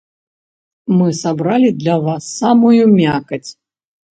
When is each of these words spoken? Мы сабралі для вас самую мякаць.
Мы 0.97 1.07
сабралі 1.17 1.69
для 1.81 1.95
вас 2.07 2.23
самую 2.41 2.83
мякаць. 2.99 3.45